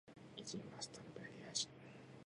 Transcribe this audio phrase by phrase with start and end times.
[0.35, 1.67] いちごはストベリー味